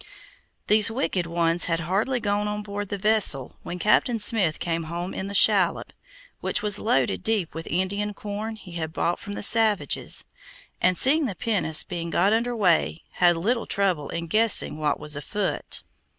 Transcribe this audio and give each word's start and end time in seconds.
These 0.65 0.89
wicked 0.89 1.27
ones 1.27 1.65
had 1.65 1.81
hardly 1.81 2.19
gone 2.19 2.47
on 2.47 2.63
board 2.63 2.89
the 2.89 2.97
vessel 2.97 3.57
when 3.61 3.77
Captain 3.77 4.17
Smith 4.17 4.57
came 4.57 4.85
home 4.85 5.13
in 5.13 5.27
the 5.27 5.35
shallop, 5.35 5.93
which 6.39 6.63
was 6.63 6.79
loaded 6.79 7.21
deep 7.21 7.53
with 7.53 7.67
Indian 7.67 8.15
corn 8.15 8.55
he 8.55 8.71
had 8.71 8.93
bought 8.93 9.19
from 9.19 9.33
the 9.33 9.43
savages, 9.43 10.25
and, 10.81 10.97
seeing 10.97 11.27
the 11.27 11.35
pinnace 11.35 11.83
being 11.83 12.09
got 12.09 12.33
under 12.33 12.55
way, 12.55 13.03
had 13.11 13.37
little 13.37 13.67
trouble 13.67 14.09
in 14.09 14.25
guessing 14.25 14.79
what 14.79 14.99
was 14.99 15.15
afoot. 15.15 15.83